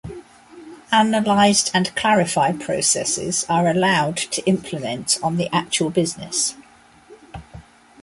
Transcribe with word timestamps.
Analysed 0.91 1.69
and 1.75 1.95
clarified 1.95 2.59
processes 2.59 3.45
are 3.47 3.67
allowed 3.67 4.17
to 4.17 4.43
implement 4.47 5.19
on 5.21 5.37
the 5.37 5.47
actual 5.55 5.91
business. 5.91 6.55